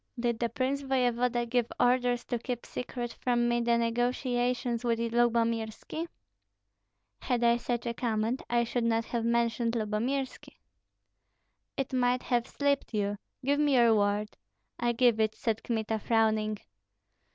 "Did 0.19 0.39
the 0.39 0.49
prince 0.49 0.81
voevoda 0.81 1.45
give 1.47 1.71
orders 1.79 2.25
to 2.25 2.39
keep 2.39 2.65
secret 2.65 3.13
from 3.21 3.47
me 3.47 3.61
the 3.61 3.77
negotiations 3.77 4.83
with 4.83 4.97
Lyubomirski?" 4.97 6.07
"Had 7.21 7.43
I 7.43 7.57
such 7.57 7.85
a 7.85 7.93
command, 7.93 8.41
I 8.49 8.63
should 8.63 8.83
not 8.83 9.05
have 9.05 9.23
mentioned 9.23 9.75
Lyubomirski." 9.75 10.57
"It 11.77 11.93
might 11.93 12.23
have 12.23 12.47
slipped 12.47 12.95
you. 12.95 13.19
Give 13.45 13.59
me 13.59 13.75
your 13.75 13.93
word." 13.93 14.35
"I 14.79 14.91
give 14.93 15.19
it," 15.19 15.35
said 15.35 15.61
Kmita, 15.63 15.99
frowning. 15.99 16.57